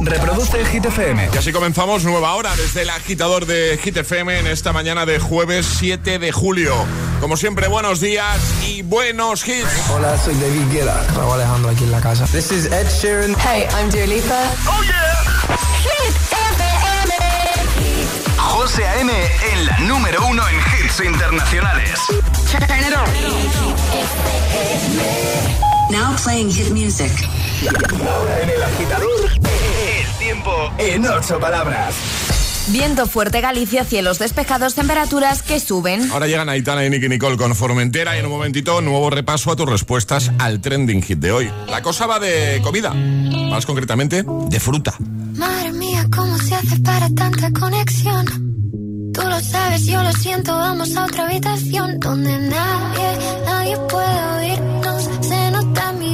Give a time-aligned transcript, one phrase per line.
[0.00, 1.30] Reproduce Hit FM.
[1.32, 5.18] Y así comenzamos nueva hora desde el agitador de Hit FM en esta mañana de
[5.18, 6.74] jueves 7 de julio.
[7.20, 9.68] Como siempre, buenos días y buenos hits.
[9.90, 11.06] Hola, soy David Guetta.
[11.14, 12.26] Raúl Alejandro aquí en la casa.
[12.26, 13.34] This is Ed Sheeran.
[13.38, 14.40] Hey, I'm Dua Lipa.
[14.66, 15.24] ¡Oh, yeah!
[15.82, 17.14] Hit FM.
[18.38, 19.12] José A.M.
[19.52, 22.00] en la número uno en hits internacionales.
[22.50, 23.04] Turn it on.
[25.90, 27.12] Now playing hit music.
[27.68, 31.94] Ahora en el agitador, el tiempo en ocho palabras.
[32.68, 36.10] Viento fuerte Galicia, cielos despejados, temperaturas que suben.
[36.10, 39.56] Ahora llegan Aitana y Nicky Nicole con Formentera y en un momentito nuevo repaso a
[39.56, 41.52] tus respuestas al trending hit de hoy.
[41.68, 44.94] La cosa va de comida, más concretamente de fruta.
[45.36, 48.24] Madre mía, ¿cómo se hace para tanta conexión?
[49.12, 54.83] Tú lo sabes, yo lo siento, vamos a otra habitación donde nadie, nadie puede oírnos.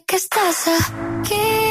[0.00, 1.63] que estás aquí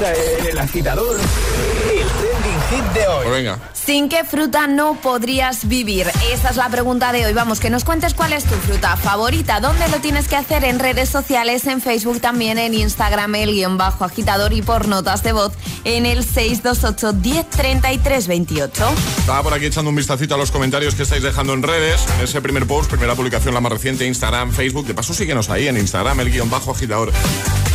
[0.00, 3.24] ahora en el agitador, el trending hit de hoy.
[3.24, 3.58] Pues venga.
[3.72, 6.06] ¿Sin qué fruta no podrías vivir?
[6.32, 7.32] Esta es la pregunta de hoy.
[7.32, 9.60] Vamos, que nos cuentes cuál es tu fruta favorita.
[9.60, 10.64] ¿Dónde lo tienes que hacer?
[10.64, 15.22] En redes sociales, en Facebook, también en Instagram, el guion bajo agitador y por notas
[15.22, 15.52] de voz
[15.84, 18.88] en el 628 1033 28.
[19.18, 22.06] Estaba por aquí echando un vistacito a los comentarios que estáis dejando en redes.
[22.18, 24.86] En ese primer post, primera publicación, la más reciente, Instagram, Facebook.
[24.86, 27.12] De paso, síguenos ahí en Instagram, el guion bajo agitador.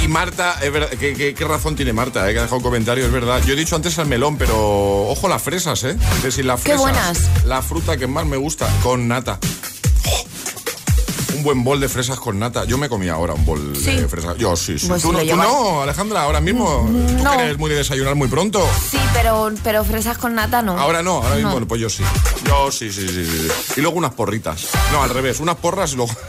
[0.06, 2.30] Y Marta, es verdad, ¿qué, qué, qué razón tiene Marta?
[2.30, 3.42] eh, que ha dejado un comentario, es verdad.
[3.44, 5.98] Yo he dicho antes el melón, pero ojo las fresas, ¿eh?
[6.18, 6.82] Es decir, las Qué fresas.
[6.82, 7.46] buenas.
[7.46, 9.40] La fruta que más me gusta, con nata.
[10.08, 10.26] ¡Oh!
[11.38, 12.66] Un buen bol de fresas con nata.
[12.66, 13.96] Yo me comía ahora un bol Sí.
[13.96, 14.38] de fresas.
[14.38, 14.88] Yo sí, sí.
[14.88, 16.88] Pues ¿Tú, no, tú no, Alejandra, ahora mismo.
[16.88, 17.32] Tú no.
[17.38, 18.64] que eres muy de desayunar muy pronto.
[18.92, 20.78] Sí, pero, pero fresas con nata no.
[20.80, 21.68] Ahora no, ahora mismo, No.
[21.68, 22.04] pues yo sí.
[22.48, 23.48] Yo sí, sí, sí, sí.
[23.78, 24.68] Y luego unas porritas.
[24.92, 26.14] No, al revés, unas porras y luego.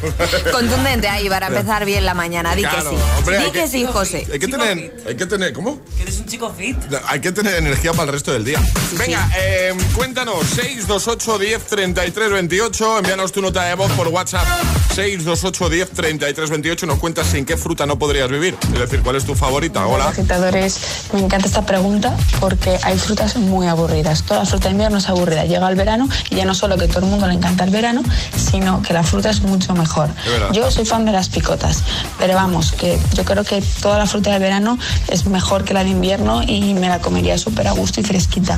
[0.52, 2.54] Contundente ahí para empezar bien la mañana.
[2.54, 3.02] Di Claro, que sí.
[3.18, 4.26] hombre, Di hay que que- sí, José.
[4.32, 5.78] Hay que tener, hay que tener, ¿cómo?
[5.96, 6.76] Que eres un chico fit.
[7.06, 8.60] Hay que tener energía para el resto del día.
[8.98, 14.46] Venga, eh, cuéntanos, 628 10 33 28, envíanos tu nota de voz por WhatsApp,
[14.94, 19.16] 628 10 33 28, nos cuentas sin qué fruta no podrías vivir, es decir, cuál
[19.16, 20.08] es tu favorita, hola.
[20.08, 20.78] agitadores,
[21.12, 24.22] me encanta esta pregunta porque hay frutas muy aburridas.
[24.24, 25.44] Toda fruta de invierno es aburrida.
[25.44, 28.02] Llega el verano y ya no solo que todo el mundo le encanta el verano,
[28.36, 30.10] sino que la fruta es mucho mejor.
[30.52, 31.82] Yo soy fan de las picotas,
[32.18, 34.78] pero vamos, que yo creo que toda la fruta de verano
[35.08, 38.56] es mejor que la de invierno y me la comería súper a gusto y fresquita.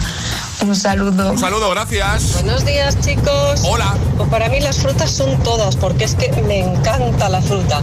[0.63, 1.33] Un saludo.
[1.33, 2.35] Un saludo, gracias.
[2.35, 3.63] Buenos días, chicos.
[3.65, 3.97] Hola.
[4.17, 7.83] Pues para mí las frutas son todas, porque es que me encanta la fruta.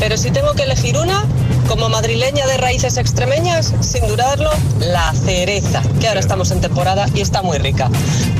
[0.00, 1.24] Pero si tengo que elegir una,
[1.68, 7.20] como madrileña de raíces extremeñas, sin dudarlo, la cereza, que ahora estamos en temporada y
[7.20, 7.90] está muy rica.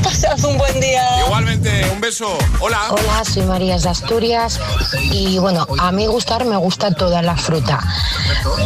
[0.02, 1.02] Pasad un buen día.
[1.26, 2.81] Igualmente, un beso, hola.
[2.90, 4.60] Hola, soy María de Asturias
[5.12, 7.81] y bueno, a mí gustar me gusta toda la fruta,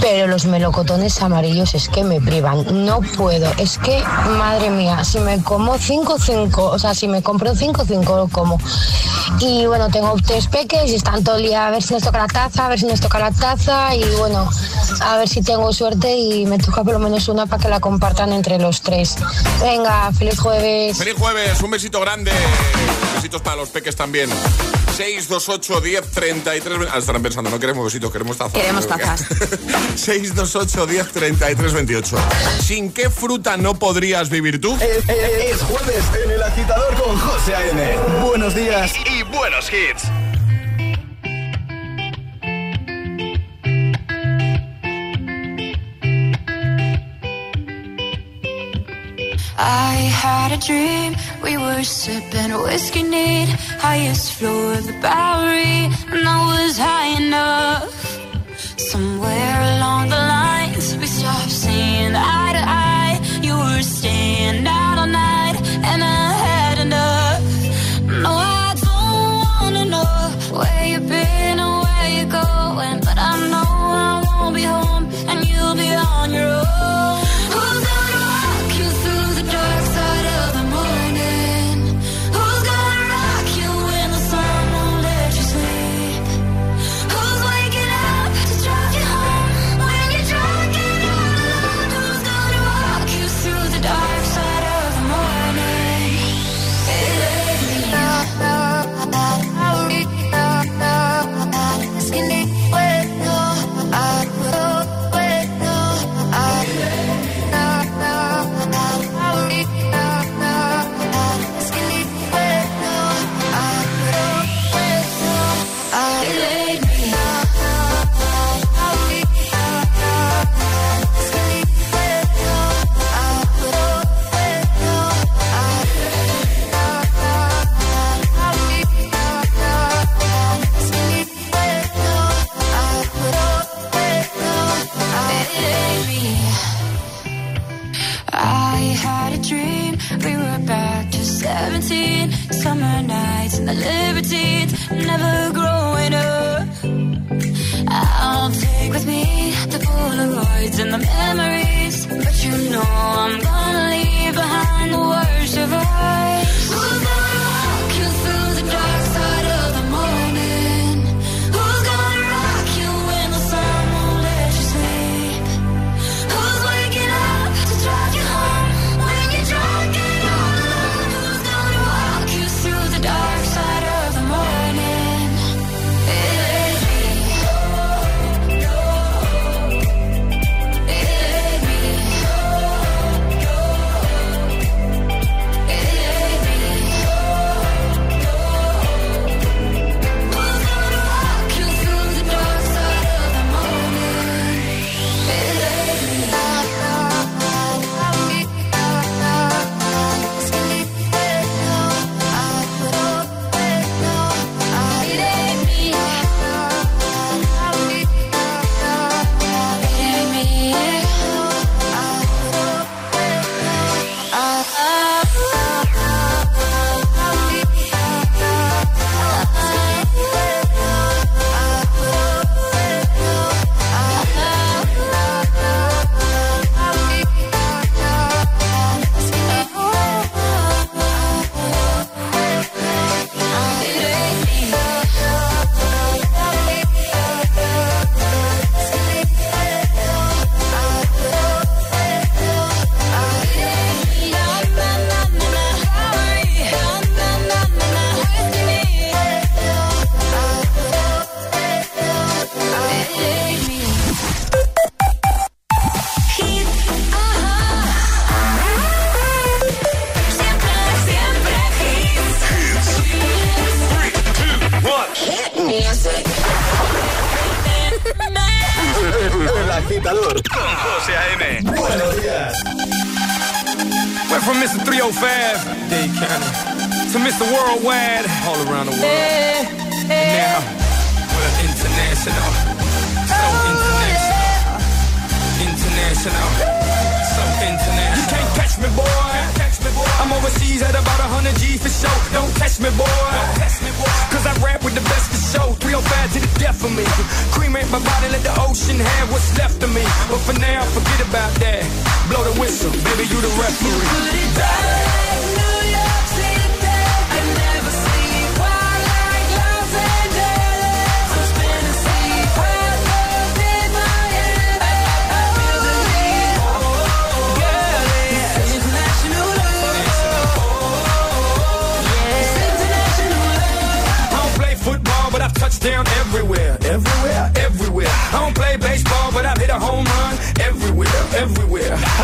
[0.00, 4.02] pero los melocotones amarillos es que me privan, no puedo, es que,
[4.38, 8.28] madre mía, si me como 5, 5, o sea, si me compro 5, 5 lo
[8.28, 8.58] como.
[9.40, 12.18] Y bueno, tengo tres peques y están todo el día a ver si nos toca
[12.18, 14.48] la taza, a ver si nos toca la taza y bueno,
[15.00, 17.80] a ver si tengo suerte y me toca por lo menos una para que la
[17.80, 19.16] compartan entre los tres.
[19.62, 20.98] Venga, feliz jueves.
[20.98, 22.32] Feliz jueves, un besito grande.
[23.14, 24.28] Besitos para los peques también.
[24.98, 28.52] 628 10 33 Ah, estarán pensando, no queremos besitos, queremos tazas.
[28.54, 29.24] Queremos tazas.
[29.94, 32.16] 628 10 33 28.
[32.60, 34.76] ¿Sin qué fruta no podrías vivir tú?
[34.80, 37.96] Es, es- es jueves en el agitador con José A.N.
[38.26, 40.02] Buenos días y buenos hits.
[49.58, 49.94] I
[50.24, 51.16] had a dream.
[51.42, 53.48] We were sipping whiskey neat,
[53.80, 57.92] highest floor of the Bowery, and I was high enough.
[58.78, 63.20] Somewhere along the lines, we stopped seeing eye to eye.
[63.42, 64.77] You were staying out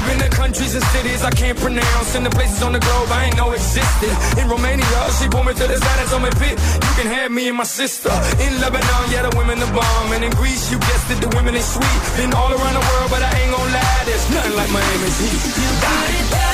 [0.05, 3.09] I've been to countries and cities I can't pronounce, and the places on the globe
[3.09, 4.13] I ain't know existed.
[4.37, 4.85] In Romania,
[5.17, 7.57] she pulled me to the side and told me, Pit, you can have me and
[7.57, 8.13] my sister.
[8.37, 10.13] In Lebanon, yeah, the women the bomb.
[10.13, 12.01] And in Greece, you guessed it, the women is sweet.
[12.21, 15.41] Been all around the world, but I ain't gonna lie, there's nothing like Miami's heat.
[15.57, 16.54] You got it.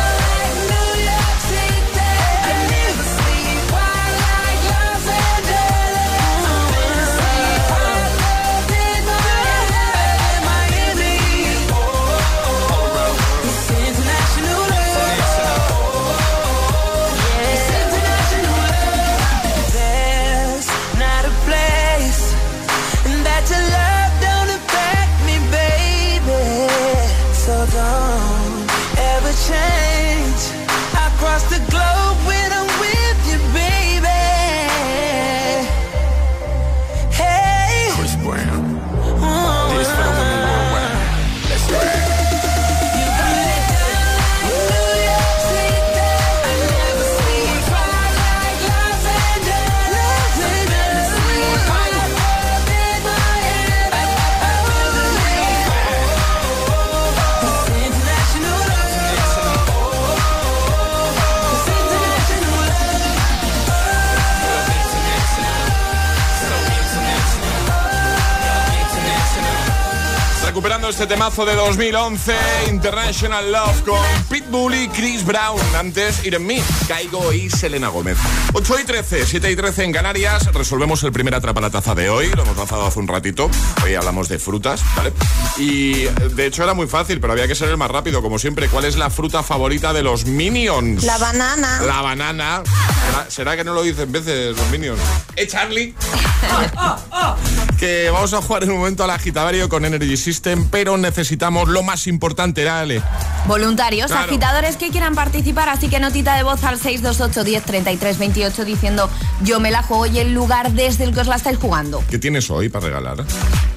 [71.01, 72.35] Este temazo de 2011,
[72.69, 75.59] International Love con Pitbull y Chris Brown.
[75.75, 78.19] Antes, Ir en mí, Caigo y Selena Gómez.
[78.53, 80.53] 8 y 13, 7 y 13 en Canarias.
[80.53, 82.29] Resolvemos el primer atrapa la taza de hoy.
[82.35, 83.49] Lo hemos lanzado hace un ratito.
[83.83, 85.11] Hoy hablamos de frutas, ¿vale?
[85.57, 88.67] Y de hecho era muy fácil, pero había que ser el más rápido, como siempre.
[88.69, 91.03] ¿Cuál es la fruta favorita de los Minions?
[91.03, 91.81] La banana.
[91.81, 92.61] La banana.
[93.07, 94.99] ¿Será, será que no lo dicen veces los Minions?
[95.35, 95.95] ¿Eh, Charlie?
[97.81, 101.81] que vamos a jugar en un momento al agitadario con Energy System, pero necesitamos lo
[101.81, 103.01] más importante, dale.
[103.47, 104.25] Voluntarios, Claro.
[104.27, 109.09] agitadores que quieran participar, así que notita de voz al 628 10 33 28 diciendo
[109.43, 112.03] yo me la juego y el lugar desde el que os la estáis jugando.
[112.07, 113.25] ¿Qué tienes hoy para regalar?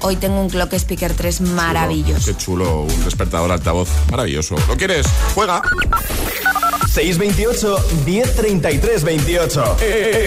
[0.01, 2.25] Hoy tengo un Clock Speaker 3 maravilloso.
[2.25, 4.55] Qué chulo, un despertador altavoz maravilloso.
[4.67, 5.07] ¿Lo quieres?
[5.33, 5.63] Juega.
[6.83, 9.59] 628 1033 28.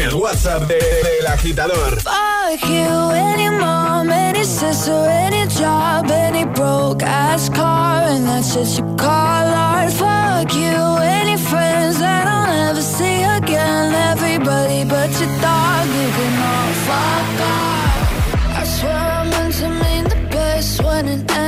[0.04, 2.00] El WhatsApp de- del agitador.
[2.00, 8.78] Fuck you, any mom, any sister, any job, any broke ass car, and that's just
[8.78, 9.92] you call art.
[9.92, 13.92] Fuck you, any friends that I'll never see again.
[14.12, 18.58] Everybody but your dog, you can all fuck off.
[18.60, 21.47] I swear I meant to mean the best when it ended.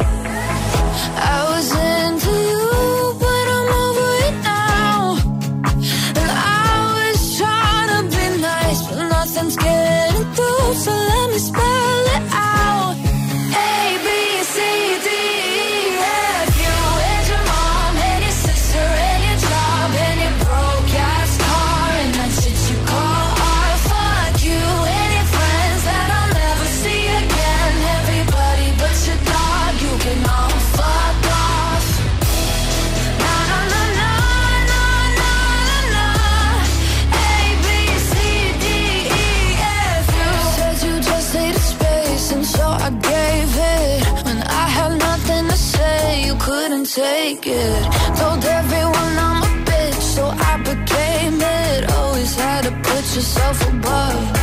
[53.15, 54.40] Yourself above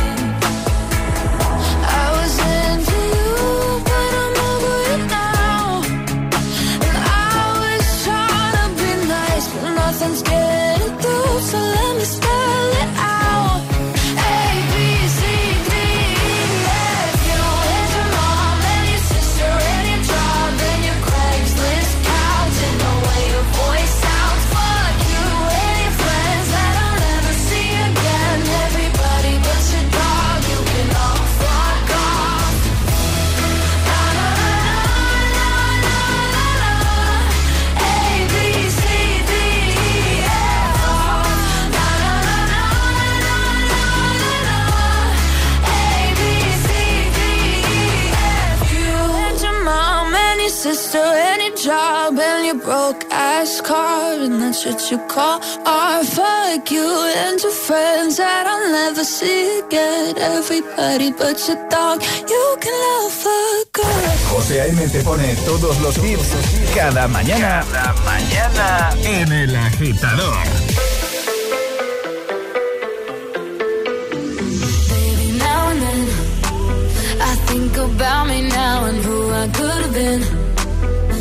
[54.55, 55.39] you call.
[55.39, 60.17] Fuck you and your friends that I'll never see again.
[60.17, 64.09] Everybody but your dog, you can love a girl.
[64.31, 64.89] José A.M.
[64.89, 66.29] te pone todos los hits
[66.75, 67.63] cada mañana.
[67.71, 70.35] Cada mañana en El Agitador.
[74.89, 76.07] Baby, now and then
[77.21, 80.48] I think about me now and who I could have been.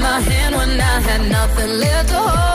[0.00, 2.49] My hand when I had nothing left to hold,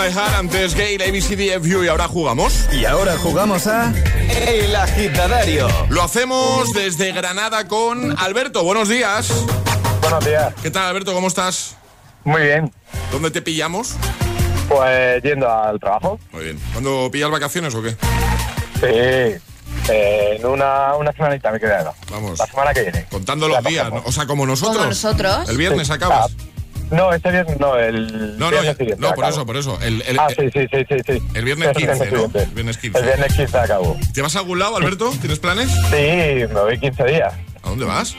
[0.00, 2.54] My Heart, antes Gale, ABCDFU y ahora jugamos.
[2.72, 3.92] Y ahora jugamos a
[4.46, 5.68] El Agitadario.
[5.90, 8.64] Lo hacemos desde Granada con Alberto.
[8.64, 9.30] Buenos días.
[10.00, 10.54] Buenos días.
[10.62, 11.12] ¿Qué tal, Alberto?
[11.12, 11.76] ¿Cómo estás?
[12.24, 12.72] Muy bien.
[13.12, 13.96] ¿Dónde te pillamos?
[14.70, 16.18] Pues yendo al trabajo.
[16.32, 16.60] Muy bien.
[16.72, 17.90] ¿Cuándo pillas vacaciones o qué?
[17.90, 19.42] Sí.
[19.92, 21.92] Eh, en una, una semanita me queda.
[22.10, 22.38] Vamos.
[22.38, 23.04] La semana que viene.
[23.10, 24.02] Contando los días, ¿no?
[24.06, 24.76] o sea, como nosotros.
[24.78, 25.46] Como nosotros.
[25.50, 25.92] El viernes Sí.
[25.92, 26.30] acabas.
[26.30, 26.59] Ah,
[26.90, 29.78] no, este viernes no, el No, no, viernes ya- siguiente no, por eso, por eso.
[29.80, 31.22] El, el- ah, sí, sí, sí, sí, sí.
[31.34, 32.24] el viernes El 15, ¿no?
[32.34, 32.98] El viernes 15.
[32.98, 33.96] El viernes 15 acabo.
[34.14, 35.10] ¿Te vas a algún lado, Alberto?
[35.20, 35.70] ¿Tienes planes?
[35.90, 37.32] Sí, me voy 15 días.
[37.62, 38.16] ¿A dónde vas?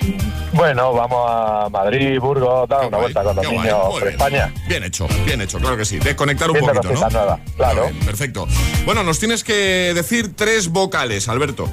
[0.53, 4.13] Bueno, vamos a Madrid, Burgos, dar una vuelta con los guay, niños por bien.
[4.13, 4.53] España.
[4.67, 5.97] Bien hecho, bien hecho, claro que sí.
[5.97, 7.09] Desconectar un Viendo poquito, ¿no?
[7.09, 7.83] nuevas, claro.
[7.89, 8.47] Bien, perfecto.
[8.85, 11.67] Bueno, nos tienes que decir tres vocales, Alberto.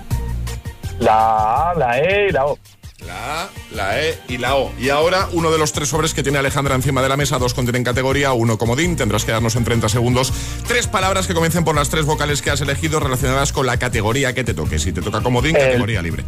[0.98, 2.58] La A, la E y la O.
[3.06, 4.72] La A, la E y la O.
[4.78, 7.54] Y ahora uno de los tres sobres que tiene Alejandra encima de la mesa, dos
[7.54, 8.96] contienen categoría, uno comodín.
[8.96, 10.32] Tendrás que darnos en 30 segundos
[10.66, 14.34] tres palabras que comiencen por las tres vocales que has elegido relacionadas con la categoría
[14.34, 14.78] que te toque.
[14.78, 16.24] Si te toca comodín, El- categoría libre.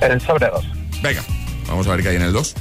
[0.00, 0.64] El sobre dos.
[1.02, 1.22] Venga,
[1.66, 2.54] vamos a ver qué hay en el 2.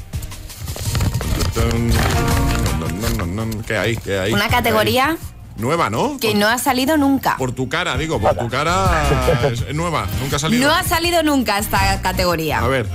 [3.67, 3.97] ¿Qué hay?
[3.97, 4.33] ¿Qué hay?
[4.33, 5.17] Una ¿Qué categoría hay?
[5.57, 6.17] Nueva, ¿no?
[6.19, 7.35] que no ha salido nunca.
[7.37, 9.07] Por tu cara, digo, por tu cara
[9.51, 10.67] es nueva, nunca ha salido.
[10.67, 12.59] No ha salido nunca esta categoría.
[12.59, 12.87] A ver,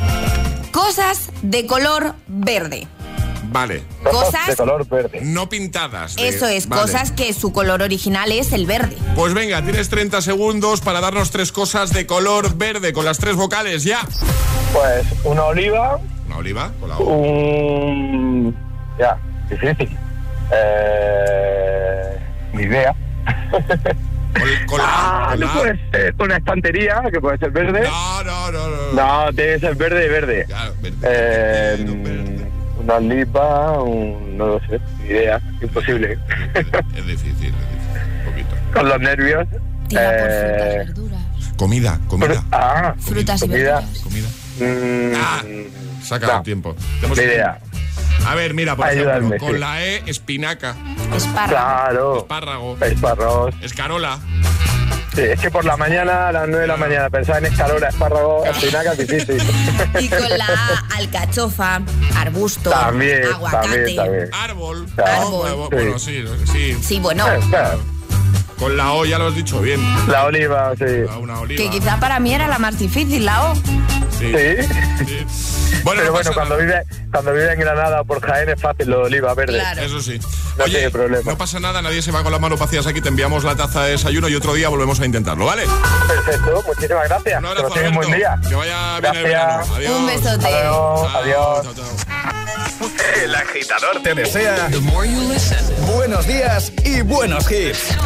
[0.71, 2.87] Cosas de color verde.
[3.51, 3.83] vale.
[4.05, 5.21] Cosas- de color verde.
[5.23, 6.17] No pintadas.
[6.17, 6.83] de- Eso es, vale.
[6.83, 8.97] cosas que su color original es el verde.
[9.15, 13.37] Pues venga, tienes 30 segundos para darnos tres cosas de color verde con las tres
[13.37, 14.01] vocales, ya.
[14.73, 16.97] Pues una oliva, Una oliva con la.
[16.97, 17.05] O.
[17.05, 18.57] un...
[18.99, 19.19] Ya,
[19.51, 19.95] difícil.
[20.55, 22.19] Eh...
[22.53, 22.95] Ni idea.
[23.27, 23.33] La
[24.79, 25.59] A, Ah, con no la A.
[25.59, 27.83] puede ser una estantería, que puede ser verde.
[27.83, 28.93] No, no, no, no.
[29.27, 30.45] No, tiene que ser verde y verde.
[30.47, 32.47] Claro, verde, Eh, verde, verde.
[32.83, 34.39] una oliva, un...
[34.39, 36.19] no lo sé, ni idea, imposible.
[36.55, 37.55] Es difícil, es difícil.
[37.55, 38.57] Un poquito.
[38.73, 39.47] Con los nervios.
[39.89, 41.21] Tira por eh, frutas, verduras.
[41.57, 42.45] Comida, comida.
[42.53, 43.81] Ah, Frutas y comida.
[43.81, 43.99] verduras.
[44.03, 44.29] Comida.
[44.61, 45.43] mm, Ah,
[46.17, 46.77] acabado no, el tiempo.
[47.01, 47.59] Tenemos idea.
[48.27, 49.59] A ver, mira, por Ayúdame, ejemplo, con sí.
[49.61, 50.77] la E, espinaca,
[51.17, 51.49] Espárrago.
[51.49, 52.19] Claro.
[52.19, 53.55] espárrago, Espárragos.
[53.63, 54.19] escarola.
[55.15, 57.89] Sí, es que por la mañana, a las 9 de la mañana, pensaba en escarola,
[57.89, 59.43] espárrago, espinaca, difícil.
[60.01, 61.83] Y con la A, alcachofa,
[62.17, 63.69] arbusto, También, aguacate.
[63.69, 64.29] también, también.
[64.33, 64.87] Árbol.
[64.97, 65.69] Árbol.
[65.71, 66.79] Bueno, sí, sí.
[66.83, 67.79] Sí, bueno, Eh, claro.
[68.63, 69.81] Con la O ya lo has dicho bien.
[70.07, 70.85] La oliva, sí.
[71.21, 71.61] Una oliva.
[71.61, 73.55] que quizá para mí era la más difícil, la O.
[73.57, 74.33] Sí.
[74.33, 75.05] Sí.
[75.05, 75.27] sí.
[75.83, 78.89] Bueno, Pero no bueno, cuando vive, cuando vive en Granada o por Jaén es fácil
[78.89, 79.59] lo de oliva verde.
[79.59, 79.83] Claro.
[79.83, 80.21] Eso sí.
[80.57, 81.29] No Oye, tiene problema.
[81.33, 83.01] no pasa nada, nadie se va con las manos vacías aquí.
[83.01, 85.65] Te enviamos la taza de desayuno y otro día volvemos a intentarlo, ¿vale?
[86.07, 87.39] Perfecto, muchísimas gracias.
[87.39, 88.39] Un que abrazo, un buen día.
[88.49, 89.25] Que vaya bien el Gracias.
[89.25, 89.75] verano.
[89.75, 89.93] Adiós.
[89.99, 90.47] Un besote.
[90.47, 91.63] Adiós.
[91.65, 92.12] chao, chao.
[93.23, 94.71] El agitador te desea
[95.95, 97.97] buenos días y buenos hits.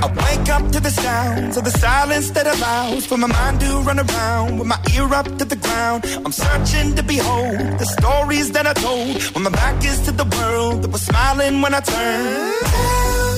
[0.00, 3.80] I wake up to the sounds of the silence that allows for my mind to
[3.80, 6.04] run around with my ear up to the ground.
[6.24, 10.24] I'm searching to behold the stories that I told when my back is to the
[10.24, 13.37] world that was smiling when I turned.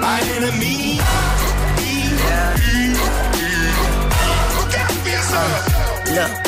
[0.00, 0.98] My enemy.
[6.10, 6.47] Look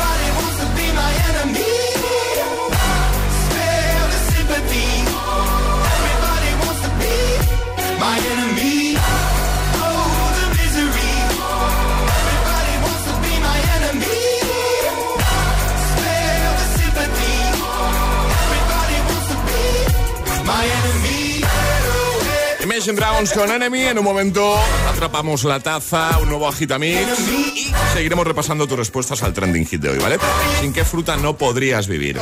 [22.87, 23.81] Imagine con Enemy.
[23.81, 24.55] En un momento
[24.89, 27.19] atrapamos la taza, un nuevo agitamix.
[27.29, 30.17] Y seguiremos repasando tus respuestas al trending hit de hoy, ¿vale?
[30.59, 32.19] ¿Sin qué fruta no podrías vivir?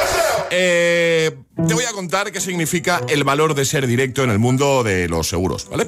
[0.51, 1.33] Eh,
[1.67, 5.07] Te voy a contar qué significa el valor de ser directo en el mundo de
[5.07, 5.85] los seguros, ¿vale?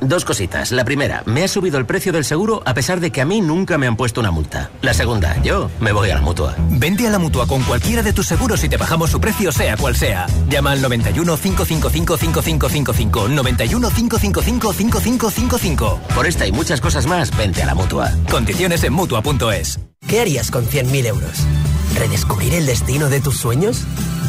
[0.00, 0.72] Dos cositas.
[0.72, 3.40] La primera, me ha subido el precio del seguro a pesar de que a mí
[3.40, 4.70] nunca me han puesto una multa.
[4.80, 6.54] La segunda, yo me voy a la mutua.
[6.70, 9.76] Vente a la mutua con cualquiera de tus seguros y te bajamos su precio, sea
[9.76, 10.26] cual sea.
[10.48, 13.28] Llama al 91 555 5555.
[13.28, 16.00] 91 555 5555.
[16.14, 18.10] Por esta y muchas cosas más, vente a la mutua.
[18.30, 19.80] Condiciones en mutua.es.
[20.06, 21.46] ¿Qué harías con 100.000 euros?
[21.94, 23.84] ¿Redescubrir el destino de tus sueños?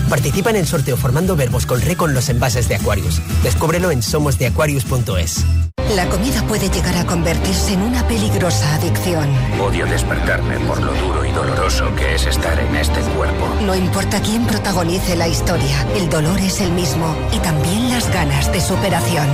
[0.09, 3.21] Participa en el sorteo formando verbos con re con los envases de Aquarius.
[3.43, 5.45] Descúbrelo en somosdeaquarius.es.
[5.95, 9.27] La comida puede llegar a convertirse en una peligrosa adicción.
[9.59, 13.47] Odio despertarme por lo duro y doloroso que es estar en este cuerpo.
[13.65, 18.49] No importa quién protagonice la historia, el dolor es el mismo y también las ganas
[18.53, 19.27] de superación.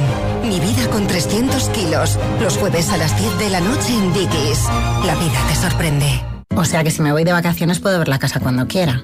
[0.44, 4.64] Mi vida con 300 kilos, los jueves a las 10 de la noche en Dickies.
[5.06, 6.24] La vida te sorprende.
[6.56, 9.04] O sea que si me voy de vacaciones puedo ver la casa cuando quiera.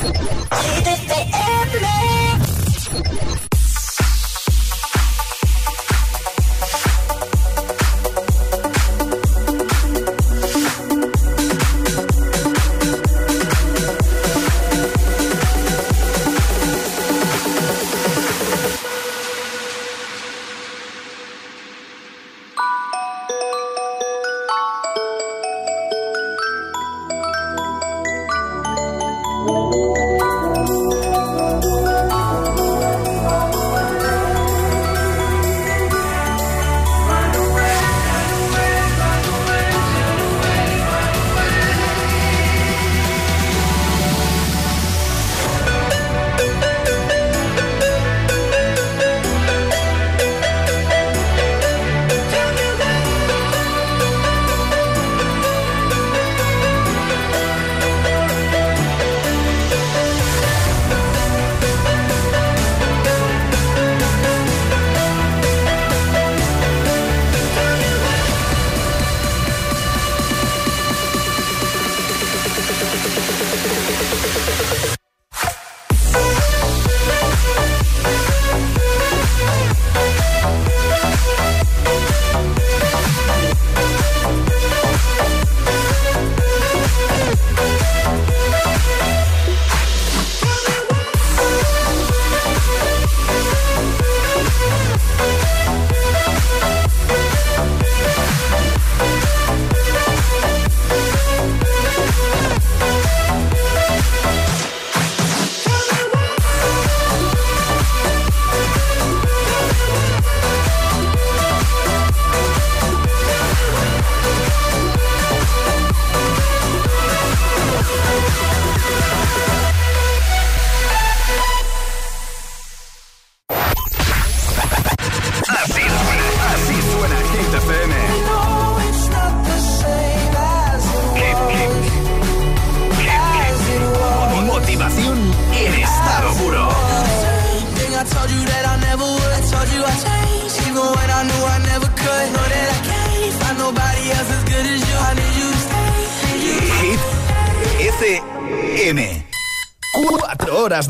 [0.00, 1.69] Así,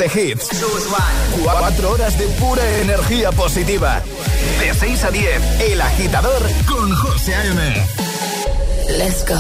[0.01, 0.49] de hits.
[1.43, 4.01] Cuatro horas de pura energía positiva.
[4.59, 7.87] De 6 a 10, El Agitador con José A.M.
[8.97, 9.37] Let's go.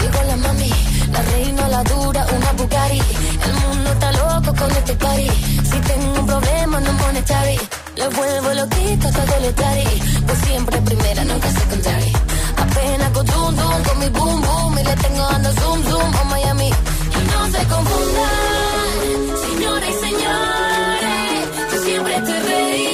[0.00, 0.70] Llegó la mami,
[1.12, 3.02] la reina, la dura, una Bugatti.
[3.46, 5.30] El mundo está loco con este party.
[5.62, 7.60] Si tengo un problema, no monetary.
[7.96, 10.02] Lo vuelvo loquito, todo lo tari.
[10.26, 12.12] Pues siempre primera, nunca secondary.
[12.56, 14.78] Apenas con zoom, zoom, con mi boom, boom.
[14.80, 16.68] Y le tengo dando zoom, zoom a Miami.
[16.68, 18.73] Y no se confundan.
[19.64, 22.93] Señores, señores, yo siempre estoy ready.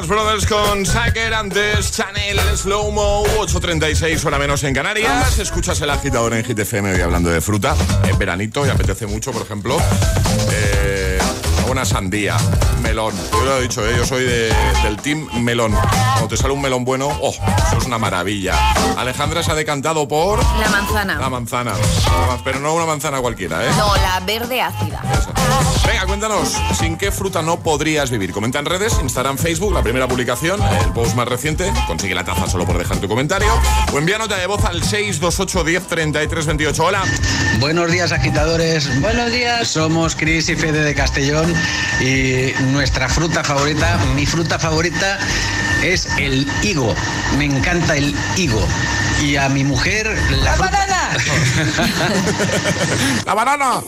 [0.00, 5.38] Jonas Brothers con Sacker, antes Chanel, Slow Mo, 8.36 hora menos en Canarias.
[5.38, 7.76] Escuchas el agitador en GTFM hoy hablando de fruta.
[8.08, 9.76] En veranito y apetece mucho, por ejemplo.
[10.52, 10.99] Eh,
[11.80, 12.36] una sandía,
[12.82, 13.14] melón.
[13.32, 13.94] Yo lo he dicho, ¿eh?
[13.96, 14.52] yo soy de-
[14.82, 15.72] del team melón.
[15.72, 17.30] Cuando te sale un melón bueno, ¡oh!
[17.32, 18.54] Eso es una maravilla.
[18.98, 21.14] Alejandra se ha decantado por La manzana.
[21.18, 21.72] la manzana.
[22.44, 23.70] Pero no una manzana cualquiera, ¿eh?
[23.78, 25.00] No, la verde ácida.
[25.86, 28.32] Venga, cuéntanos, ¿sin qué fruta no podrías vivir?
[28.32, 32.46] Comenta en redes, Instagram, Facebook, la primera publicación, el post más reciente, consigue la taza
[32.48, 33.48] solo por dejar tu comentario,
[33.92, 36.84] o envía nota de voz al 628 10 33 28.
[36.84, 37.02] Hola.
[37.58, 39.00] Buenos días, agitadores.
[39.00, 39.66] Buenos días.
[39.66, 41.52] Somos Cris y Fede de Castellón
[42.00, 45.18] y nuestra fruta favorita, mi fruta favorita
[45.82, 46.94] es el higo.
[47.38, 48.66] Me encanta el higo.
[49.22, 50.06] Y a mi mujer
[50.42, 50.80] la, fruta...
[53.26, 53.80] ¡La banana!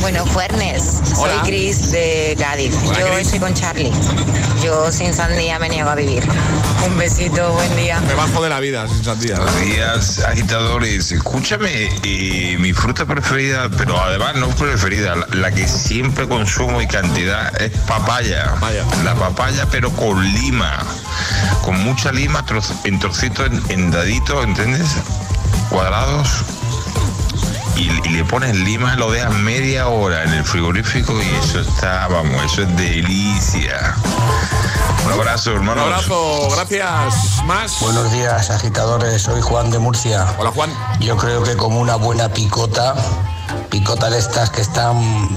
[0.00, 0.82] Bueno, Juernes,
[1.14, 1.42] soy Hola.
[1.44, 2.74] Cris de Cádiz.
[2.86, 3.92] Hola, Yo estoy con Charlie.
[4.62, 6.22] Yo sin sandía me niego a vivir.
[6.86, 8.00] Un besito, buen día.
[8.00, 9.36] Me bajo de la vida sin sandía.
[9.36, 11.10] Buenos días, agitadores.
[11.12, 16.86] Escúchame, eh, mi fruta preferida, pero además no preferida, la, la que siempre consumo y
[16.86, 18.54] cantidad es papaya.
[19.04, 20.78] La papaya, pero con lima.
[21.62, 24.86] Con mucha lima, trozo- en trocitos, en, en daditos, ¿entiendes?
[25.70, 26.28] Cuadrados.
[27.76, 32.08] Y, y le pones lima, lo dejas media hora en el frigorífico y eso está,
[32.08, 33.94] vamos, eso es delicia.
[35.06, 35.84] Un abrazo, hermano.
[35.84, 37.44] Un abrazo, gracias.
[37.44, 37.80] Más.
[37.80, 39.22] Buenos días, agitadores.
[39.22, 40.26] Soy Juan de Murcia.
[40.38, 40.70] Hola, Juan.
[41.00, 42.94] Yo creo que como una buena picota,
[43.70, 45.28] picota de estas que están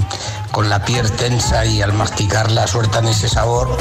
[0.51, 3.77] con la piel tensa y al masticarla sueltan ese sabor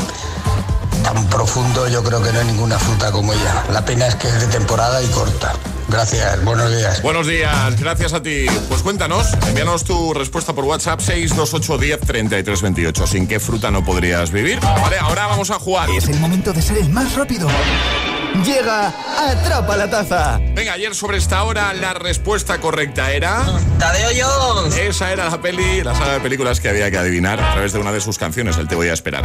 [1.03, 3.65] tan profundo, yo creo que no hay ninguna fruta como ella.
[3.73, 5.55] La pena es que es de temporada y corta.
[5.89, 7.03] Gracias, buenos días.
[7.03, 8.47] Buenos días, gracias a ti.
[8.69, 13.07] Pues cuéntanos, envíanos tu respuesta por WhatsApp 628 10 33 28.
[13.07, 14.61] ¿Sin qué fruta no podrías vivir?
[14.61, 15.89] Vale, ahora vamos a jugar.
[15.91, 17.49] Es el momento de ser el más rápido.
[18.45, 20.39] Llega Atrapa la Taza.
[20.55, 23.45] Venga, ayer sobre esta hora la respuesta correcta era...
[23.79, 24.77] Tadeo Jones.
[24.77, 27.81] Esa era la peli, la saga de películas que había que adivinar a través de
[27.81, 29.25] una de sus canciones, el Te voy a esperar,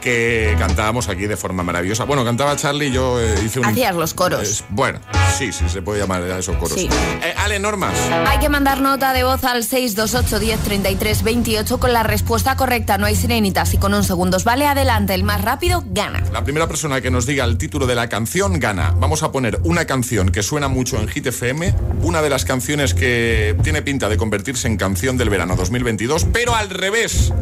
[0.00, 2.04] que cantábamos aquí de forma maravillosa.
[2.04, 3.66] Bueno, cantaba Charlie, yo eh, hice un...
[3.66, 4.42] Hacías los coros.
[4.42, 4.98] Es- bueno,
[5.36, 6.74] sí, sí, se puede llamar a esos coros.
[6.78, 6.88] Sí.
[7.22, 7.94] Eh, Ale, normas.
[8.26, 12.98] Hay que mandar nota de voz al 628 10 33 28 con la respuesta correcta.
[12.98, 15.14] No hay sirenitas y con un segundos vale adelante.
[15.14, 16.22] El más rápido gana.
[16.32, 18.94] La primera persona que nos diga el título de la canción gana.
[18.96, 22.94] Vamos a poner una canción que suena mucho en Hit FM, una de las canciones
[22.94, 27.32] que tiene pinta de convertirse en canción del verano 2022, pero al revés.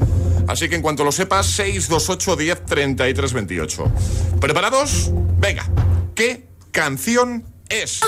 [0.48, 3.92] Así que en cuanto lo sepas, 628 10 33 28.
[4.40, 5.10] ¿Preparados?
[5.38, 5.68] Venga.
[6.14, 8.00] ¿Qué canción es?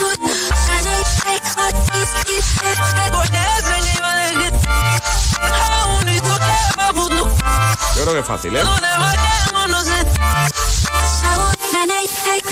[7.97, 8.63] Yo creo que es fácil, ¿eh?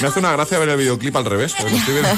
[0.00, 1.54] Me hace una gracia ver el videoclip al revés.
[1.56, 2.10] porque lo estoy viendo.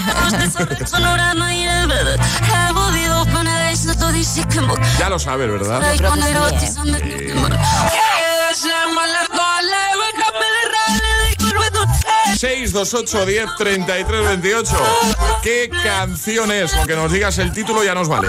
[4.99, 5.81] Ya lo sabes, ¿verdad?
[12.39, 14.77] 628 10 33 28.
[15.43, 16.73] ¿Qué canción es?
[16.73, 18.29] Con que nos digas el título ya nos vale.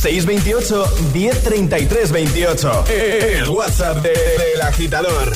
[0.00, 2.84] 628 1033 28.
[2.88, 5.32] El WhatsApp de- del agitador.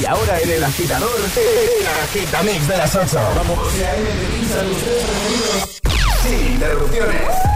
[0.00, 3.18] Y ahora en el agitador, el agitamix de las 8.
[3.36, 3.58] Vamos.
[6.22, 7.55] Sin interrupciones.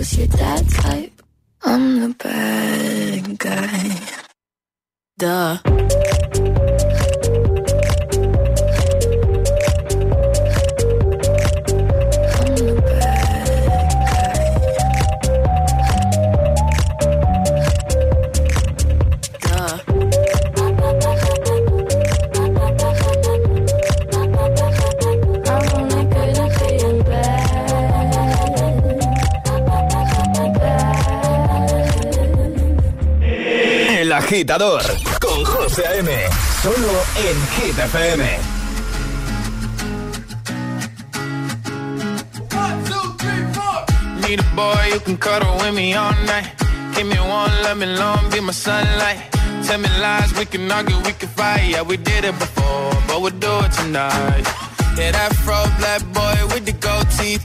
[0.00, 1.22] Might seduce your dad type.
[1.62, 4.00] I'm the bad guy.
[5.18, 5.89] Duh.
[34.40, 34.82] Agitador
[35.20, 36.10] con José A.M.
[36.62, 38.24] Solo en Hit FM.
[44.26, 46.48] Need a boy who can cuddle with me all night.
[46.94, 49.18] Give me one, let me long, be my sunlight.
[49.66, 51.68] Tell me lies, we can argue, we can fight.
[51.68, 54.44] Yeah, we did it before, but we'll do it tonight.
[54.96, 57.44] Yeah, that fro black boy with the gold teeth.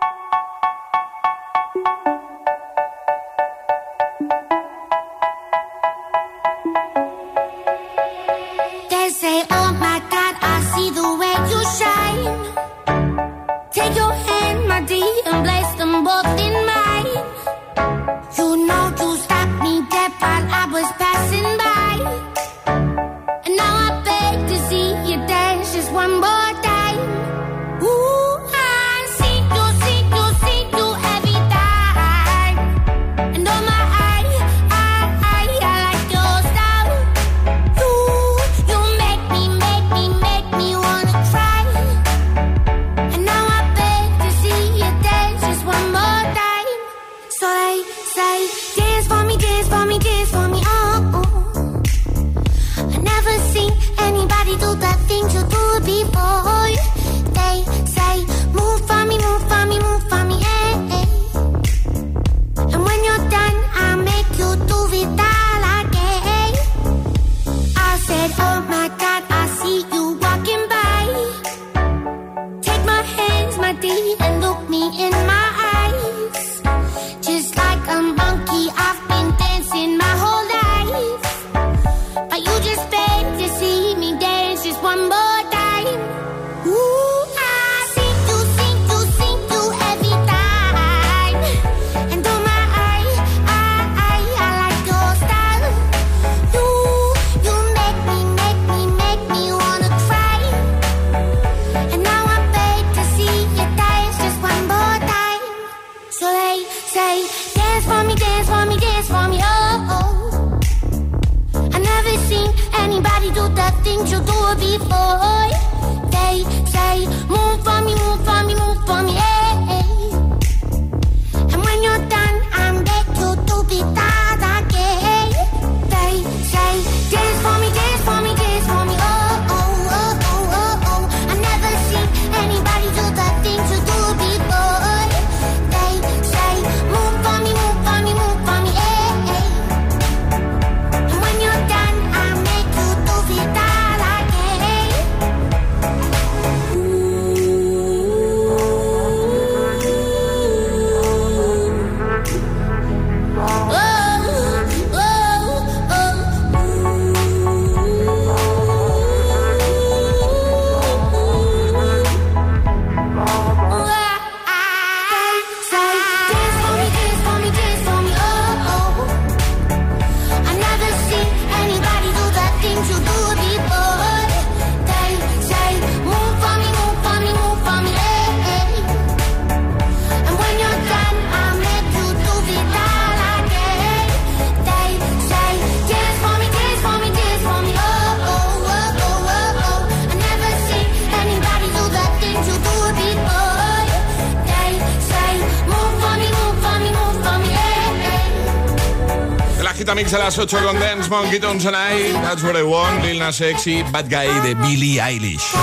[200.13, 202.11] A las 8 con Dance Monkey and I.
[202.21, 203.03] That's what I want.
[203.03, 205.53] Lil Nas Sexy, Bad Guy de Billie Eilish.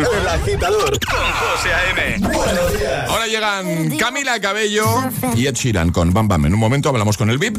[0.00, 2.20] El agitador con José A.M.
[3.08, 4.86] Ahora llegan Camila Cabello
[5.36, 6.46] y Ed Sheeran con Bam Bam.
[6.46, 7.58] En un momento hablamos con el VIP.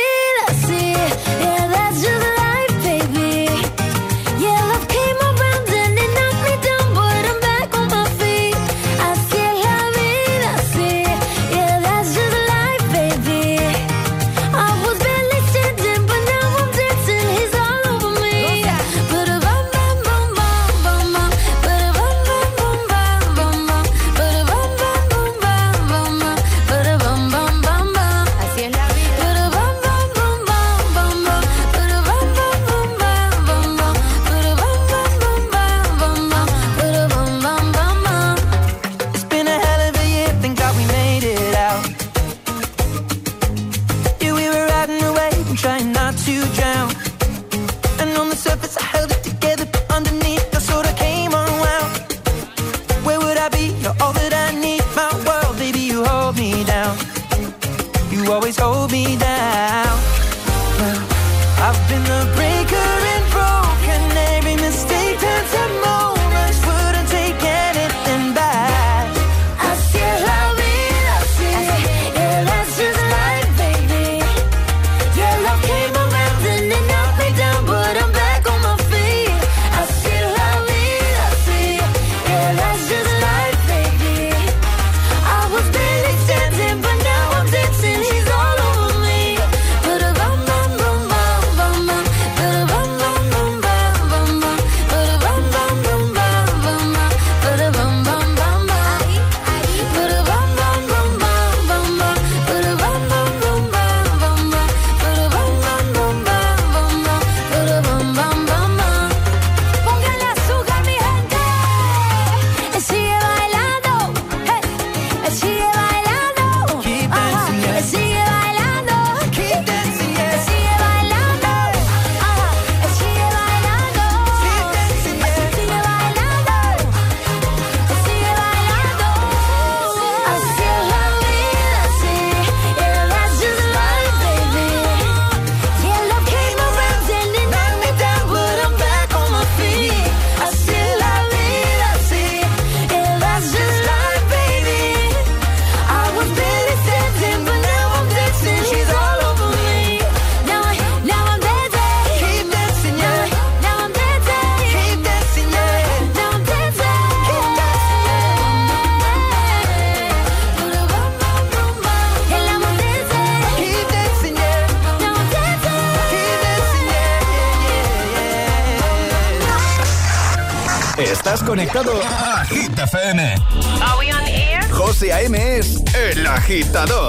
[171.73, 173.33] Estás conectado a Hit FM.
[173.81, 174.61] Are we on air?
[174.71, 175.57] José A.M.
[175.57, 177.00] es el agitador.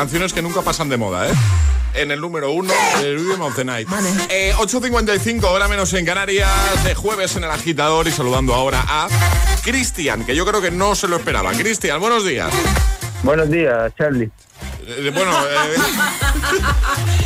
[0.00, 1.32] Canciones que nunca pasan de moda, ¿eh?
[1.92, 2.72] En el número uno,
[3.02, 3.86] el Rhythm of the Night.
[4.30, 6.48] Eh, 8.55, hora menos en Canarias,
[6.84, 9.08] de jueves en el agitador y saludando ahora a
[9.62, 11.52] Cristian, que yo creo que no se lo esperaba.
[11.52, 12.50] Cristian, buenos días.
[13.22, 14.30] Buenos días, Charlie.
[14.86, 15.76] Eh, bueno, eh,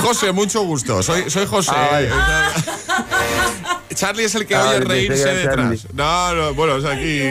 [0.00, 1.02] José, mucho gusto.
[1.02, 1.72] Soy, soy José.
[1.74, 2.52] Ah,
[3.94, 5.86] Charlie es el que oye reírse detrás.
[5.92, 7.22] No, no, bueno, es aquí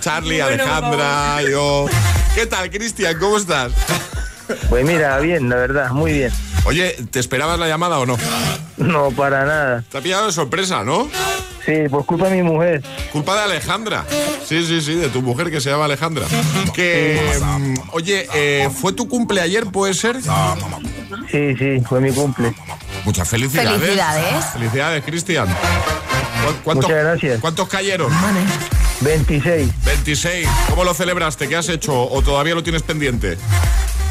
[0.00, 1.86] Charlie, Alejandra, yo.
[2.34, 3.18] ¿Qué tal, Cristian?
[3.18, 3.72] ¿Cómo estás?
[4.68, 6.32] Pues mira, bien, la verdad, muy bien.
[6.66, 8.16] Oye, ¿te esperabas la llamada o no?
[8.76, 9.84] No, para nada.
[9.90, 11.08] Te ha pillado de sorpresa, ¿no?
[11.64, 12.82] Sí, pues culpa de mi mujer.
[13.12, 14.04] Culpa de Alejandra.
[14.44, 16.26] Sí, sí, sí, de tu mujer que se llama Alejandra.
[16.74, 20.20] Que, mm, oye, eh, ¿fue tu cumple ayer, puede ser?
[21.30, 22.54] Sí, sí, fue mi cumple.
[23.04, 23.80] Muchas felicidades.
[23.80, 24.44] Felicidades.
[24.52, 25.46] Felicidades, Cristian.
[25.48, 27.40] ¿Cu- ¿Cuántos, Muchas gracias.
[27.40, 28.12] ¿Cuántos cayeron?
[29.00, 29.68] 26.
[29.84, 30.48] 26.
[30.70, 31.48] ¿Cómo lo celebraste?
[31.48, 31.92] ¿Qué has hecho?
[32.08, 33.36] ¿O todavía lo tienes pendiente?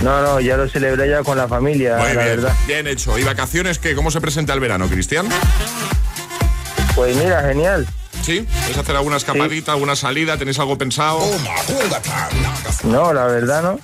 [0.02, 2.54] No, no, ya lo celebré ya con la familia, Muy la bien, verdad.
[2.68, 3.18] bien hecho.
[3.18, 3.96] ¿Y vacaciones qué?
[3.96, 5.28] ¿Cómo se presenta el verano, Cristian?
[6.96, 7.88] Pues mira, genial.
[8.22, 8.46] ¿Sí?
[8.66, 10.38] ¿Vais a hacer alguna escapadita, alguna salida?
[10.38, 11.20] ¿Tenéis algo pensado?
[12.84, 13.80] No, la verdad no.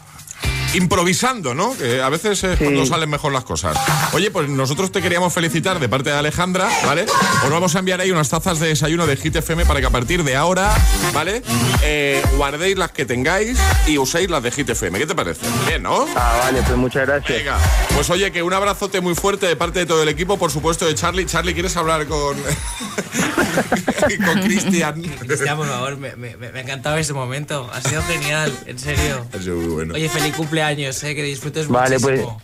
[0.74, 1.76] Improvisando, ¿no?
[1.78, 3.78] Que a veces es cuando salen mejor las cosas.
[4.14, 7.06] Oye, pues nosotros te queríamos felicitar de parte de Alejandra, ¿vale?
[7.44, 9.90] Os vamos a enviar ahí unas tazas de desayuno de Hit FM para que a
[9.90, 10.74] partir de ahora,
[11.14, 11.42] ¿vale?
[11.84, 13.58] Eh, guardéis las que tengáis
[13.88, 15.00] y uséis las de Hit FM.
[15.00, 15.46] ¿Qué te parece?
[15.68, 16.06] Bien, ¿no?
[16.16, 17.40] Ah, vale, pues muchas gracias.
[17.40, 17.58] Venga,
[17.96, 20.86] pues oye, que un abrazote muy fuerte de parte de todo el equipo, por supuesto
[20.86, 21.26] de Charlie.
[21.26, 22.38] Charlie, ¿quieres hablar con,
[24.26, 25.02] con Cristian?
[25.02, 27.70] Cristian, por favor, me, me, me ha encantado ese momento.
[27.74, 29.26] Ha sido genial, en serio.
[29.34, 29.94] Ha sido muy bueno.
[29.96, 32.42] Oye, feliz cumpleaños, eh, que disfrutes Vale, pues, muchísimo.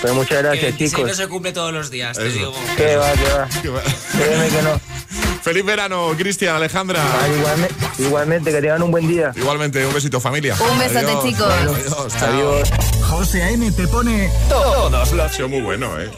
[0.00, 1.08] pues muchas que gracias, 26 chicos.
[1.08, 2.52] no se cumple todos los días, te digo.
[2.76, 3.48] Que va, que va.
[3.62, 3.82] Que va.
[4.12, 4.80] Créeme que no.
[5.42, 7.02] Feliz verano, Cristian, Alejandra.
[7.04, 9.30] Vale, igualmente, igualmente, que tengan un buen día.
[9.36, 10.56] Igualmente, un besito, familia.
[10.58, 11.24] Un besote, Adiós.
[11.24, 11.52] chicos.
[11.52, 12.22] Adiós.
[12.22, 12.70] Adiós.
[13.02, 13.70] José A.M.
[13.72, 16.10] te pone todos los Ha sido muy bueno, ¿eh?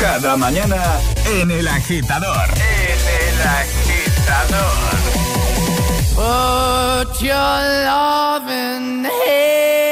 [0.00, 0.82] Cada mañana
[1.26, 2.48] en el agitador.
[2.56, 5.01] En el agitador.
[6.14, 9.91] Put your love in hand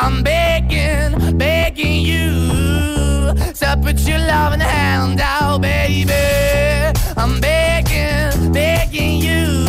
[0.00, 3.34] I'm begging, begging you.
[3.34, 6.12] To put your loving hand out, baby.
[7.16, 9.66] I'm begging, begging you.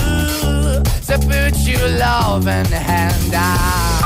[1.08, 4.00] To put your loving hand out.